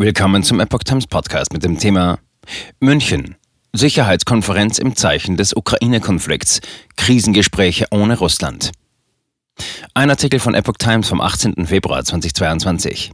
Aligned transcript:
Willkommen 0.00 0.42
zum 0.42 0.60
Epoch 0.60 0.82
Times 0.82 1.06
Podcast 1.06 1.52
mit 1.52 1.62
dem 1.62 1.78
Thema 1.78 2.20
München. 2.80 3.36
Sicherheitskonferenz 3.74 4.78
im 4.78 4.96
Zeichen 4.96 5.36
des 5.36 5.54
Ukraine-Konflikts. 5.54 6.62
Krisengespräche 6.96 7.84
ohne 7.90 8.16
Russland. 8.16 8.72
Ein 9.92 10.08
Artikel 10.08 10.40
von 10.40 10.54
Epoch 10.54 10.78
Times 10.78 11.06
vom 11.06 11.20
18. 11.20 11.66
Februar 11.66 12.02
2022. 12.02 13.12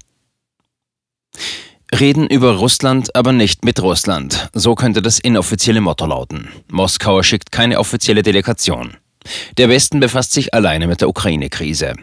Reden 1.99 2.29
über 2.29 2.54
Russland, 2.54 3.17
aber 3.17 3.33
nicht 3.33 3.65
mit 3.65 3.83
Russland. 3.83 4.49
So 4.53 4.77
könnte 4.77 5.03
das 5.03 5.19
inoffizielle 5.19 5.81
Motto 5.81 6.07
lauten. 6.07 6.51
Moskau 6.71 7.25
schickt 7.25 7.51
keine 7.51 7.81
offizielle 7.81 8.23
Delegation. 8.23 8.97
Der 9.59 9.69
Westen 9.69 9.99
befasst 9.99 10.33
sich 10.33 10.55
alleine 10.55 10.87
mit 10.87 11.01
der 11.01 11.09
Ukraine-Krise. 11.09 11.95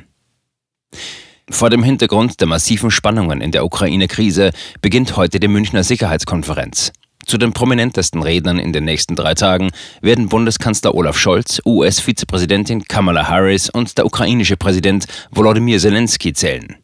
Vor 1.54 1.70
dem 1.70 1.84
Hintergrund 1.84 2.42
der 2.42 2.48
massiven 2.48 2.90
Spannungen 2.90 3.40
in 3.40 3.52
der 3.52 3.64
Ukraine-Krise 3.64 4.52
beginnt 4.82 5.16
heute 5.16 5.40
die 5.40 5.48
Münchner 5.48 5.84
Sicherheitskonferenz. 5.84 6.92
Zu 7.28 7.38
den 7.38 7.54
prominentesten 7.54 8.24
Rednern 8.24 8.58
in 8.58 8.74
den 8.74 8.86
nächsten 8.86 9.16
drei 9.16 9.36
Tagen 9.36 9.70
werden 10.02 10.30
Bundeskanzler 10.30 10.96
Olaf 10.96 11.16
Scholz, 11.16 11.62
US-Vizepräsidentin 11.64 12.86
Kamala 12.86 13.30
Harris 13.30 13.70
und 13.70 14.00
der 14.00 14.08
ukrainische 14.08 14.58
Präsident 14.58 15.06
Volodymyr 15.30 15.78
Zelensky 15.78 16.34
zählen. 16.34 16.76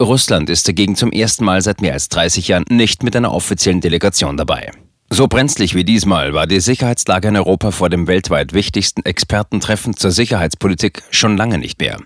Russland 0.00 0.50
ist 0.50 0.66
dagegen 0.66 0.96
zum 0.96 1.12
ersten 1.12 1.44
Mal 1.44 1.62
seit 1.62 1.80
mehr 1.80 1.92
als 1.92 2.08
30 2.08 2.48
Jahren 2.48 2.64
nicht 2.68 3.04
mit 3.04 3.14
einer 3.14 3.32
offiziellen 3.32 3.80
Delegation 3.80 4.36
dabei. 4.36 4.72
So 5.10 5.28
brenzlig 5.28 5.76
wie 5.76 5.84
diesmal 5.84 6.34
war 6.34 6.48
die 6.48 6.60
Sicherheitslage 6.60 7.28
in 7.28 7.36
Europa 7.36 7.70
vor 7.70 7.88
dem 7.88 8.08
weltweit 8.08 8.52
wichtigsten 8.52 9.04
Expertentreffen 9.04 9.96
zur 9.96 10.10
Sicherheitspolitik 10.10 11.04
schon 11.12 11.36
lange 11.36 11.58
nicht 11.58 11.80
mehr. 11.80 11.98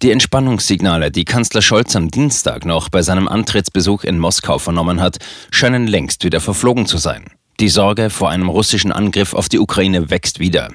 Die 0.00 0.12
Entspannungssignale, 0.12 1.10
die 1.10 1.24
Kanzler 1.24 1.60
Scholz 1.60 1.96
am 1.96 2.08
Dienstag 2.08 2.64
noch 2.64 2.88
bei 2.88 3.02
seinem 3.02 3.26
Antrittsbesuch 3.26 4.04
in 4.04 4.20
Moskau 4.20 4.58
vernommen 4.58 5.00
hat, 5.00 5.16
scheinen 5.50 5.88
längst 5.88 6.22
wieder 6.22 6.38
verflogen 6.38 6.86
zu 6.86 6.98
sein. 6.98 7.24
Die 7.58 7.68
Sorge 7.68 8.08
vor 8.08 8.30
einem 8.30 8.48
russischen 8.48 8.92
Angriff 8.92 9.34
auf 9.34 9.48
die 9.48 9.58
Ukraine 9.58 10.08
wächst 10.08 10.38
wieder. 10.38 10.68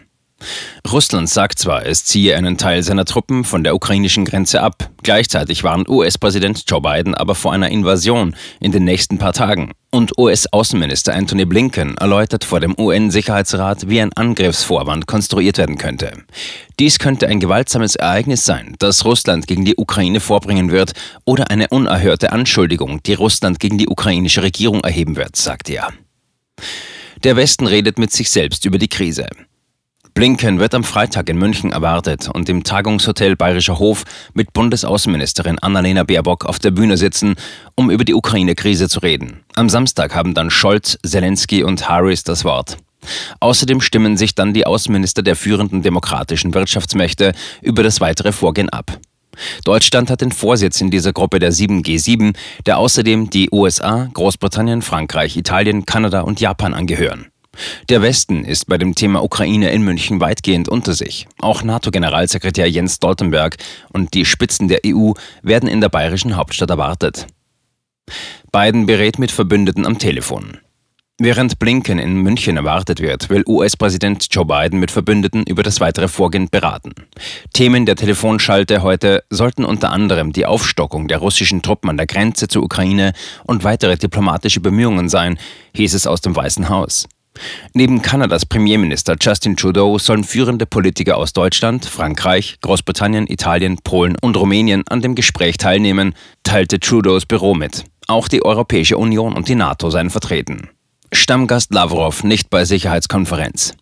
Russland 0.92 1.30
sagt 1.30 1.60
zwar, 1.60 1.86
es 1.86 2.06
ziehe 2.06 2.36
einen 2.36 2.58
Teil 2.58 2.84
seiner 2.84 3.06
Truppen 3.06 3.44
von 3.44 3.64
der 3.64 3.76
ukrainischen 3.76 4.26
Grenze 4.26 4.62
ab. 4.62 4.90
Gleichzeitig 5.02 5.64
warnt 5.64 5.90
US-Präsident 5.90 6.64
Joe 6.68 6.82
Biden 6.82 7.16
aber 7.16 7.36
vor 7.36 7.54
einer 7.54 7.70
Invasion 7.70 8.36
in 8.60 8.72
den 8.72 8.84
nächsten 8.84 9.18
paar 9.18 9.34
Tagen. 9.34 9.72
Und 9.92 10.18
US-Außenminister 10.18 11.14
Anthony 11.14 11.46
Blinken 11.46 11.96
erläutert 11.98 12.44
vor 12.44 12.60
dem 12.60 12.74
UN-Sicherheitsrat, 12.80 13.90
wie 13.90 14.02
ein 14.02 14.12
Angriffsvorwand 14.14 15.06
konstruiert 15.06 15.60
werden 15.60 15.78
könnte. 15.78 16.14
Dies 16.80 16.98
könnte 16.98 17.28
ein 17.28 17.40
gewaltsames 17.40 17.96
Ereignis 17.96 18.44
sein, 18.44 18.76
das 18.80 19.06
Russland 19.06 19.46
gegen 19.46 19.66
die 19.66 19.76
Ukraine 19.78 20.20
vorbringen 20.20 20.72
wird, 20.72 20.94
oder 21.26 21.52
eine 21.52 21.68
unerhörte 21.68 22.32
Anschuldigung, 22.32 23.04
die 23.04 23.14
Russland 23.14 23.60
gegen 23.60 23.78
die 23.78 23.88
ukrainische 23.88 24.42
Regierung 24.42 24.82
erheben 24.82 25.16
wird, 25.16 25.36
sagt 25.36 25.70
er. 25.70 25.90
Der 27.24 27.36
Westen 27.36 27.68
redet 27.68 28.00
mit 28.00 28.12
sich 28.12 28.32
selbst 28.32 28.66
über 28.66 28.78
die 28.80 28.90
Krise. 28.90 29.28
Blinken 30.14 30.60
wird 30.60 30.76
am 30.76 30.84
Freitag 30.84 31.28
in 31.30 31.40
München 31.40 31.72
erwartet 31.72 32.30
und 32.30 32.48
im 32.48 32.64
Tagungshotel 32.64 33.36
Bayerischer 33.36 33.80
Hof 33.80 34.04
mit 34.36 34.54
Bundesaußenministerin 34.54 35.58
Annalena 35.58 36.04
Baerbock 36.04 36.46
auf 36.46 36.60
der 36.60 36.70
Bühne 36.70 36.98
sitzen, 36.98 37.34
um 37.74 37.90
über 37.90 38.06
die 38.06 38.14
Ukraine-Krise 38.14 38.88
zu 38.90 39.00
reden. 39.00 39.40
Am 39.56 39.70
Samstag 39.70 40.14
haben 40.14 40.36
dann 40.36 40.52
Scholz, 40.52 41.00
Zelensky 41.04 41.64
und 41.64 41.90
Harris 41.90 42.24
das 42.24 42.46
Wort. 42.46 42.78
Außerdem 43.40 43.82
stimmen 43.82 44.16
sich 44.16 44.36
dann 44.36 44.54
die 44.54 44.68
Außenminister 44.68 45.24
der 45.24 45.36
führenden 45.36 45.82
demokratischen 45.82 46.54
Wirtschaftsmächte 46.54 47.34
über 47.62 47.82
das 47.82 48.00
weitere 48.00 48.32
Vorgehen 48.32 48.70
ab. 48.70 49.00
Deutschland 49.66 50.12
hat 50.12 50.22
den 50.22 50.32
Vorsitz 50.32 50.80
in 50.80 50.92
dieser 50.92 51.12
Gruppe 51.12 51.40
der 51.40 51.52
7G7, 51.52 52.36
der 52.68 52.78
außerdem 52.78 53.32
die 53.32 53.50
USA, 53.52 54.10
Großbritannien, 54.14 54.84
Frankreich, 54.84 55.36
Italien, 55.38 55.88
Kanada 55.88 56.22
und 56.22 56.40
Japan 56.40 56.76
angehören. 56.76 57.33
Der 57.90 58.02
Westen 58.02 58.44
ist 58.44 58.68
bei 58.68 58.78
dem 58.78 58.96
Thema 58.96 59.24
Ukraine 59.24 59.72
in 59.72 59.84
München 59.84 60.20
weitgehend 60.20 60.70
unter 60.70 60.94
sich. 60.94 61.28
Auch 61.40 61.64
NATO-Generalsekretär 61.64 62.70
Jens 62.70 62.96
Stoltenberg 62.96 63.58
und 63.92 64.14
die 64.14 64.26
Spitzen 64.26 64.68
der 64.68 64.82
EU 64.86 65.12
werden 65.42 65.70
in 65.70 65.82
der 65.82 65.90
bayerischen 65.90 66.36
Hauptstadt 66.36 66.70
erwartet. 66.70 67.28
Biden 68.52 68.86
berät 68.86 69.20
mit 69.20 69.32
Verbündeten 69.32 69.86
am 69.86 69.98
Telefon. 69.98 70.58
Während 71.20 71.60
Blinken 71.60 72.00
in 72.00 72.16
München 72.18 72.58
erwartet 72.58 73.00
wird, 73.00 73.30
will 73.30 73.44
US-Präsident 73.48 74.28
Joe 74.32 74.46
Biden 74.46 74.80
mit 74.80 74.90
Verbündeten 74.90 75.44
über 75.44 75.62
das 75.62 75.80
weitere 75.80 76.08
Vorgehen 76.08 76.50
beraten. 76.50 76.92
Themen 77.54 77.86
der 77.86 77.96
Telefonschalte 77.96 78.82
heute 78.82 79.24
sollten 79.30 79.64
unter 79.64 79.92
anderem 79.92 80.34
die 80.34 80.48
Aufstockung 80.48 81.08
der 81.08 81.20
russischen 81.20 81.62
Truppen 81.62 81.92
an 81.92 81.98
der 81.98 82.08
Grenze 82.08 82.48
zur 82.48 82.64
Ukraine 82.64 83.14
und 83.46 83.64
weitere 83.64 83.96
diplomatische 83.96 84.60
Bemühungen 84.60 85.08
sein, 85.08 85.38
hieß 85.76 85.94
es 85.94 86.08
aus 86.08 86.22
dem 86.22 86.36
Weißen 86.36 86.70
Haus. 86.70 87.08
Neben 87.74 88.02
Kanadas 88.02 88.46
Premierminister 88.46 89.16
Justin 89.20 89.58
Trudeau 89.58 89.98
sollen 89.98 90.24
führende 90.24 90.66
Politiker 90.66 91.18
aus 91.18 91.34
Deutschland, 91.34 91.86
Frankreich, 91.86 92.58
Großbritannien, 92.62 93.28
Italien, 93.28 93.78
Polen 93.84 94.16
und 94.22 94.38
Rumänien 94.38 94.84
an 94.88 95.02
dem 95.02 95.16
Gespräch 95.16 95.58
teilnehmen, 95.58 96.14
teilte 96.44 96.80
Trudeaus 96.80 97.26
Büro 97.26 97.56
mit. 97.56 97.86
Auch 98.08 98.28
die 98.28 98.44
Europäische 98.46 98.98
Union 98.98 99.34
und 99.34 99.48
die 99.48 99.56
NATO 99.56 99.90
seien 99.90 100.10
vertreten. 100.10 100.70
Stammgast 101.12 101.74
Lavrov 101.74 102.24
nicht 102.24 102.50
bei 102.50 102.66
Sicherheitskonferenz. 102.66 103.74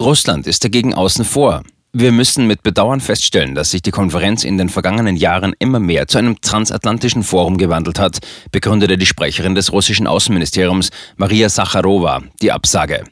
Russland 0.00 0.46
ist 0.46 0.64
dagegen 0.64 0.94
außen 0.94 1.24
vor. 1.24 1.62
Wir 1.92 2.12
müssen 2.12 2.46
mit 2.46 2.62
Bedauern 2.62 3.00
feststellen, 3.00 3.56
dass 3.56 3.72
sich 3.72 3.82
die 3.82 3.90
Konferenz 3.90 4.44
in 4.44 4.56
den 4.56 4.68
vergangenen 4.68 5.16
Jahren 5.16 5.56
immer 5.58 5.80
mehr 5.80 6.06
zu 6.06 6.18
einem 6.18 6.40
transatlantischen 6.40 7.24
Forum 7.24 7.58
gewandelt 7.58 7.98
hat, 7.98 8.20
begründete 8.52 8.96
die 8.96 9.06
Sprecherin 9.06 9.56
des 9.56 9.72
russischen 9.72 10.06
Außenministeriums 10.06 10.90
Maria 11.16 11.48
Sacharowa 11.48 12.22
die 12.42 12.52
Absage. 12.52 13.02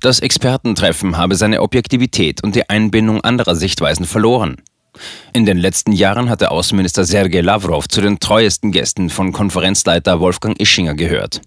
Das 0.00 0.18
Expertentreffen 0.18 1.18
habe 1.18 1.36
seine 1.36 1.62
Objektivität 1.62 2.42
und 2.42 2.56
die 2.56 2.68
Einbindung 2.68 3.20
anderer 3.20 3.54
Sichtweisen 3.54 4.06
verloren. 4.06 4.56
In 5.32 5.46
den 5.46 5.58
letzten 5.58 5.92
Jahren 5.92 6.28
hatte 6.28 6.50
Außenminister 6.50 7.04
Sergei 7.04 7.40
Lavrov 7.40 7.88
zu 7.88 8.00
den 8.00 8.18
treuesten 8.18 8.72
Gästen 8.72 9.10
von 9.10 9.32
Konferenzleiter 9.32 10.20
Wolfgang 10.20 10.60
Ischinger 10.60 10.94
gehört. 10.94 11.40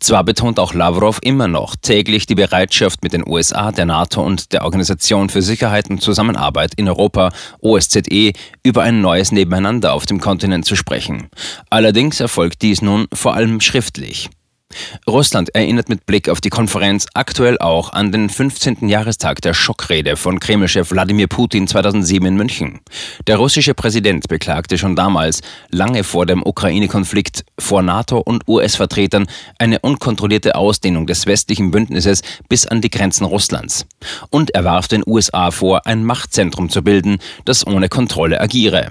Zwar 0.00 0.24
betont 0.24 0.58
auch 0.58 0.74
Lavrov 0.74 1.18
immer 1.22 1.48
noch 1.48 1.76
täglich 1.76 2.26
die 2.26 2.34
Bereitschaft 2.34 3.02
mit 3.02 3.12
den 3.12 3.26
USA, 3.26 3.72
der 3.72 3.86
NATO 3.86 4.22
und 4.22 4.52
der 4.52 4.64
Organisation 4.64 5.28
für 5.28 5.42
Sicherheit 5.42 5.90
und 5.90 6.00
Zusammenarbeit 6.00 6.74
in 6.76 6.88
Europa, 6.88 7.32
OSZE, 7.60 8.32
über 8.62 8.82
ein 8.82 9.00
neues 9.00 9.32
Nebeneinander 9.32 9.92
auf 9.92 10.06
dem 10.06 10.20
Kontinent 10.20 10.64
zu 10.64 10.76
sprechen. 10.76 11.28
Allerdings 11.70 12.20
erfolgt 12.20 12.62
dies 12.62 12.82
nun 12.82 13.06
vor 13.12 13.34
allem 13.34 13.60
schriftlich. 13.60 14.30
Russland 15.06 15.54
erinnert 15.54 15.88
mit 15.88 16.06
Blick 16.06 16.28
auf 16.28 16.40
die 16.40 16.50
Konferenz 16.50 17.06
aktuell 17.14 17.58
auch 17.58 17.92
an 17.92 18.12
den 18.12 18.28
15. 18.28 18.88
Jahrestag 18.88 19.40
der 19.42 19.54
Schockrede 19.54 20.16
von 20.16 20.40
Kremlchef 20.40 20.90
Wladimir 20.90 21.26
Putin 21.26 21.66
2007 21.66 22.26
in 22.26 22.36
München. 22.36 22.80
Der 23.26 23.36
russische 23.36 23.74
Präsident 23.74 24.28
beklagte 24.28 24.78
schon 24.78 24.96
damals, 24.96 25.40
lange 25.70 26.04
vor 26.04 26.26
dem 26.26 26.42
Ukraine-Konflikt, 26.42 27.44
vor 27.58 27.82
NATO- 27.82 28.20
und 28.20 28.48
US-Vertretern 28.48 29.26
eine 29.58 29.78
unkontrollierte 29.80 30.54
Ausdehnung 30.54 31.06
des 31.06 31.26
westlichen 31.26 31.70
Bündnisses 31.70 32.22
bis 32.48 32.66
an 32.66 32.80
die 32.80 32.90
Grenzen 32.90 33.24
Russlands. 33.24 33.86
Und 34.30 34.54
er 34.54 34.64
warf 34.64 34.88
den 34.88 35.02
USA 35.06 35.50
vor, 35.50 35.86
ein 35.86 36.04
Machtzentrum 36.04 36.68
zu 36.68 36.82
bilden, 36.82 37.18
das 37.44 37.66
ohne 37.66 37.88
Kontrolle 37.88 38.40
agiere. 38.40 38.90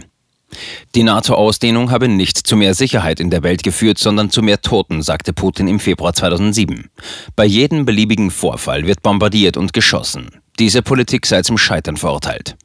Die 0.96 1.04
NATO-Ausdehnung 1.04 1.92
habe 1.92 2.08
nicht 2.08 2.38
zu 2.38 2.56
mehr 2.56 2.74
Sicherheit 2.74 3.20
in 3.20 3.30
der 3.30 3.44
Welt 3.44 3.64
geführt, 3.64 3.98
sondern 3.98 4.30
zu 4.30 4.42
mehr 4.42 4.62
Toten, 4.62 5.02
sagte 5.02 5.34
Putin 5.34 5.68
im 5.68 5.80
Februar 5.80 6.14
2007. 6.14 6.90
Bei 7.36 7.46
jedem 7.46 7.86
beliebigen 7.86 8.32
Vorfall 8.32 8.86
wird 8.86 9.02
bombardiert 9.04 9.58
und 9.58 9.74
geschossen. 9.74 10.30
Diese 10.60 10.84
Politik 10.84 11.26
sei 11.26 11.42
zum 11.42 11.58
Scheitern 11.58 11.98
verurteilt. 11.98 12.56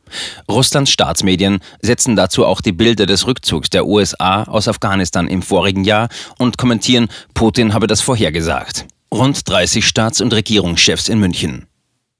Russlands 0.48 0.90
Staatsmedien 0.90 1.60
setzen 1.80 2.16
dazu 2.16 2.44
auch 2.44 2.60
die 2.60 2.72
Bilder 2.72 3.06
des 3.06 3.26
Rückzugs 3.26 3.70
der 3.70 3.86
USA 3.86 4.42
aus 4.44 4.68
Afghanistan 4.68 5.26
im 5.26 5.40
vorigen 5.40 5.84
Jahr 5.84 6.08
und 6.38 6.58
kommentieren, 6.58 7.08
Putin 7.32 7.72
habe 7.72 7.86
das 7.86 8.02
vorhergesagt. 8.02 8.86
Rund 9.12 9.48
30 9.48 9.86
Staats- 9.86 10.20
und 10.20 10.34
Regierungschefs 10.34 11.08
in 11.08 11.18
München. 11.18 11.66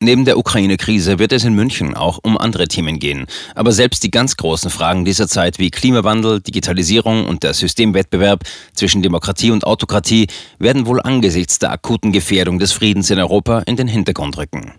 Neben 0.00 0.24
der 0.24 0.38
Ukraine-Krise 0.38 1.18
wird 1.18 1.32
es 1.32 1.42
in 1.42 1.54
München 1.54 1.96
auch 1.96 2.20
um 2.22 2.38
andere 2.38 2.68
Themen 2.68 3.00
gehen. 3.00 3.26
Aber 3.56 3.72
selbst 3.72 4.04
die 4.04 4.12
ganz 4.12 4.36
großen 4.36 4.70
Fragen 4.70 5.04
dieser 5.04 5.26
Zeit 5.26 5.58
wie 5.58 5.72
Klimawandel, 5.72 6.40
Digitalisierung 6.40 7.26
und 7.26 7.42
der 7.42 7.52
Systemwettbewerb 7.52 8.44
zwischen 8.74 9.02
Demokratie 9.02 9.50
und 9.50 9.66
Autokratie 9.66 10.28
werden 10.60 10.86
wohl 10.86 11.02
angesichts 11.02 11.58
der 11.58 11.72
akuten 11.72 12.12
Gefährdung 12.12 12.60
des 12.60 12.70
Friedens 12.70 13.10
in 13.10 13.18
Europa 13.18 13.58
in 13.66 13.74
den 13.74 13.88
Hintergrund 13.88 14.38
rücken. 14.38 14.72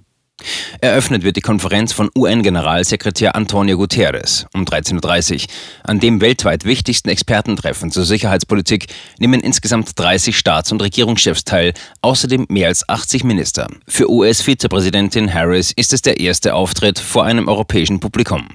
Eröffnet 0.81 1.23
wird 1.23 1.35
die 1.35 1.41
Konferenz 1.41 1.93
von 1.93 2.09
UN-Generalsekretär 2.17 3.35
Antonio 3.35 3.77
Guterres 3.77 4.45
um 4.53 4.63
13.30 4.63 5.33
Uhr. 5.33 5.47
An 5.83 5.99
dem 5.99 6.21
weltweit 6.21 6.65
wichtigsten 6.65 7.09
Expertentreffen 7.09 7.91
zur 7.91 8.05
Sicherheitspolitik 8.05 8.87
nehmen 9.19 9.41
insgesamt 9.41 9.97
30 9.97 10.37
Staats- 10.37 10.71
und 10.71 10.81
Regierungschefs 10.81 11.43
teil, 11.43 11.73
außerdem 12.01 12.45
mehr 12.49 12.67
als 12.67 12.87
80 12.87 13.23
Minister. 13.23 13.67
Für 13.87 14.09
US-Vizepräsidentin 14.09 15.33
Harris 15.33 15.71
ist 15.71 15.93
es 15.93 16.01
der 16.01 16.19
erste 16.19 16.53
Auftritt 16.53 16.99
vor 16.99 17.25
einem 17.25 17.47
europäischen 17.47 17.99
Publikum. 17.99 18.47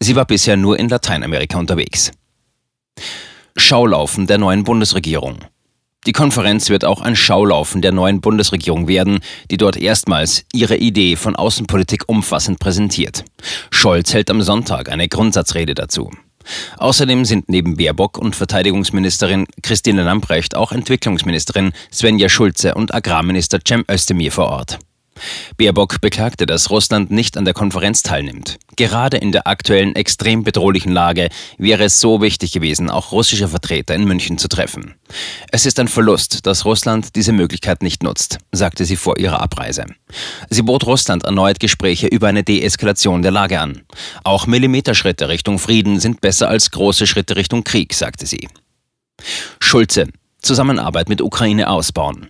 Sie 0.00 0.16
war 0.16 0.24
bisher 0.24 0.56
nur 0.56 0.78
in 0.78 0.88
Lateinamerika 0.88 1.58
unterwegs. 1.58 2.12
Schaulaufen 3.56 4.26
der 4.26 4.38
neuen 4.38 4.64
Bundesregierung. 4.64 5.38
Die 6.06 6.12
Konferenz 6.12 6.68
wird 6.68 6.84
auch 6.84 7.00
ein 7.00 7.14
Schaulaufen 7.14 7.80
der 7.80 7.92
neuen 7.92 8.20
Bundesregierung 8.20 8.88
werden, 8.88 9.20
die 9.50 9.56
dort 9.56 9.76
erstmals 9.76 10.44
ihre 10.52 10.76
Idee 10.76 11.14
von 11.14 11.36
Außenpolitik 11.36 12.08
umfassend 12.08 12.58
präsentiert. 12.58 13.24
Scholz 13.70 14.12
hält 14.12 14.28
am 14.28 14.42
Sonntag 14.42 14.90
eine 14.90 15.08
Grundsatzrede 15.08 15.74
dazu. 15.74 16.10
Außerdem 16.78 17.24
sind 17.24 17.48
neben 17.48 17.76
Baerbock 17.76 18.18
und 18.18 18.34
Verteidigungsministerin 18.34 19.46
Christine 19.62 20.02
Lamprecht 20.02 20.56
auch 20.56 20.72
Entwicklungsministerin 20.72 21.72
Svenja 21.92 22.28
Schulze 22.28 22.74
und 22.74 22.92
Agrarminister 22.92 23.60
Cem 23.64 23.84
Özdemir 23.88 24.32
vor 24.32 24.48
Ort. 24.48 24.78
Baerbock 25.56 26.00
beklagte, 26.00 26.46
dass 26.46 26.70
Russland 26.70 27.10
nicht 27.10 27.36
an 27.36 27.44
der 27.44 27.54
Konferenz 27.54 28.02
teilnimmt. 28.02 28.58
Gerade 28.76 29.18
in 29.18 29.32
der 29.32 29.46
aktuellen 29.46 29.94
extrem 29.94 30.44
bedrohlichen 30.44 30.92
Lage 30.92 31.28
wäre 31.58 31.84
es 31.84 32.00
so 32.00 32.22
wichtig 32.22 32.52
gewesen, 32.52 32.90
auch 32.90 33.12
russische 33.12 33.48
Vertreter 33.48 33.94
in 33.94 34.04
München 34.04 34.38
zu 34.38 34.48
treffen. 34.48 34.94
Es 35.50 35.66
ist 35.66 35.78
ein 35.78 35.88
Verlust, 35.88 36.46
dass 36.46 36.64
Russland 36.64 37.14
diese 37.16 37.32
Möglichkeit 37.32 37.82
nicht 37.82 38.02
nutzt, 38.02 38.38
sagte 38.50 38.84
sie 38.84 38.96
vor 38.96 39.18
ihrer 39.18 39.40
Abreise. 39.42 39.84
Sie 40.48 40.62
bot 40.62 40.86
Russland 40.86 41.24
erneut 41.24 41.60
Gespräche 41.60 42.06
über 42.06 42.28
eine 42.28 42.44
Deeskalation 42.44 43.22
der 43.22 43.30
Lage 43.32 43.60
an. 43.60 43.82
Auch 44.24 44.46
Millimeterschritte 44.46 45.28
Richtung 45.28 45.58
Frieden 45.58 46.00
sind 46.00 46.20
besser 46.20 46.48
als 46.48 46.70
große 46.70 47.06
Schritte 47.06 47.36
Richtung 47.36 47.64
Krieg, 47.64 47.94
sagte 47.94 48.26
sie. 48.26 48.48
Schulze. 49.60 50.08
Zusammenarbeit 50.40 51.08
mit 51.08 51.22
Ukraine 51.22 51.70
ausbauen. 51.70 52.28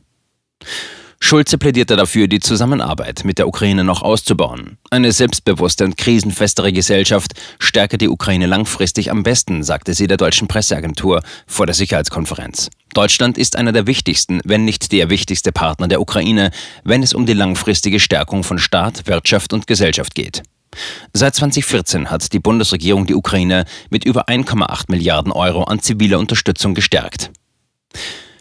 Schulze 1.25 1.57
plädierte 1.57 1.95
dafür, 1.95 2.27
die 2.27 2.41
Zusammenarbeit 2.41 3.23
mit 3.25 3.39
der 3.39 3.47
Ukraine 3.47 3.85
noch 3.85 4.03
auszubauen. 4.03 4.77
Eine 4.91 5.13
selbstbewusste 5.13 5.85
und 5.85 5.97
krisenfestere 5.97 6.73
Gesellschaft 6.73 7.35
stärke 7.61 7.97
die 7.97 8.09
Ukraine 8.09 8.47
langfristig 8.47 9.09
am 9.09 9.23
besten, 9.23 9.63
sagte 9.63 9.95
sie 9.95 10.09
der 10.09 10.17
deutschen 10.17 10.49
Presseagentur 10.49 11.23
vor 11.47 11.67
der 11.67 11.77
Sicherheitskonferenz. 11.77 12.71
Deutschland 12.93 13.39
ist 13.39 13.55
einer 13.55 13.71
der 13.71 13.87
wichtigsten, 13.87 14.41
wenn 14.45 14.65
nicht 14.65 14.91
der 14.91 15.11
wichtigste 15.11 15.53
Partner 15.53 15.87
der 15.87 16.01
Ukraine, 16.01 16.51
wenn 16.83 17.05
es 17.05 17.15
um 17.15 17.25
die 17.25 17.35
langfristige 17.35 18.01
Stärkung 18.01 18.43
von 18.43 18.59
Staat, 18.59 19.07
Wirtschaft 19.07 19.53
und 19.53 19.69
Gesellschaft 19.69 20.17
geht. 20.17 20.43
Seit 21.13 21.37
2014 21.37 22.11
hat 22.11 22.33
die 22.33 22.41
Bundesregierung 22.41 23.07
die 23.07 23.15
Ukraine 23.15 23.65
mit 23.91 24.05
über 24.05 24.29
1,8 24.29 24.87
Milliarden 24.89 25.31
Euro 25.31 25.63
an 25.63 25.79
ziviler 25.79 26.19
Unterstützung 26.19 26.75
gestärkt. 26.75 27.31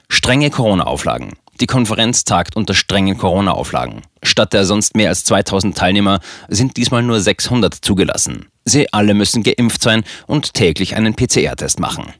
Strenge 0.09 0.49
Corona-Auflagen. 0.49 1.33
Die 1.61 1.67
Konferenz 1.67 2.23
tagt 2.23 2.55
unter 2.55 2.73
strengen 2.73 3.19
Corona-Auflagen. 3.19 4.01
Statt 4.23 4.53
der 4.53 4.65
sonst 4.65 4.95
mehr 4.95 5.09
als 5.09 5.23
2000 5.25 5.77
Teilnehmer 5.77 6.19
sind 6.47 6.75
diesmal 6.75 7.03
nur 7.03 7.21
600 7.21 7.75
zugelassen. 7.75 8.47
Sie 8.65 8.91
alle 8.91 9.13
müssen 9.13 9.43
geimpft 9.43 9.83
sein 9.83 10.03
und 10.25 10.55
täglich 10.55 10.95
einen 10.95 11.15
PCR-Test 11.15 11.79
machen. 11.79 12.13